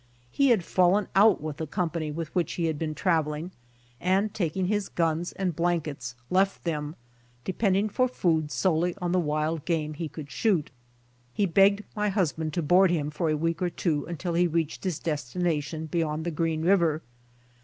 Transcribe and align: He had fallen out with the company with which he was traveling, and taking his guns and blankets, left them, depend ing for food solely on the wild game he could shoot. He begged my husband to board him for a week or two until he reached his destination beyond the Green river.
He 0.31 0.49
had 0.49 0.63
fallen 0.63 1.09
out 1.15 1.41
with 1.41 1.57
the 1.57 1.67
company 1.67 2.09
with 2.09 2.33
which 2.33 2.53
he 2.53 2.67
was 2.73 2.95
traveling, 2.95 3.51
and 3.99 4.33
taking 4.33 4.65
his 4.65 4.89
guns 4.89 5.31
and 5.33 5.55
blankets, 5.55 6.15
left 6.31 6.63
them, 6.63 6.95
depend 7.43 7.77
ing 7.77 7.87
for 7.89 8.07
food 8.07 8.49
solely 8.51 8.95
on 8.99 9.11
the 9.11 9.19
wild 9.19 9.63
game 9.63 9.93
he 9.93 10.09
could 10.09 10.31
shoot. 10.31 10.71
He 11.35 11.45
begged 11.45 11.83
my 11.95 12.09
husband 12.09 12.51
to 12.55 12.63
board 12.63 12.89
him 12.89 13.11
for 13.11 13.29
a 13.29 13.37
week 13.37 13.61
or 13.61 13.69
two 13.69 14.07
until 14.07 14.33
he 14.33 14.47
reached 14.47 14.85
his 14.85 14.97
destination 14.97 15.85
beyond 15.85 16.25
the 16.25 16.31
Green 16.31 16.63
river. 16.63 17.03